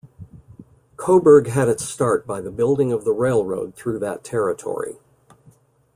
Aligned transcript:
Coburg 0.97 1.45
had 1.45 1.69
its 1.69 1.85
start 1.87 2.25
by 2.25 2.41
the 2.41 2.49
building 2.49 2.91
of 2.91 3.05
the 3.05 3.11
railroad 3.13 3.75
through 3.75 3.99
that 3.99 4.23
territory. 4.23 4.97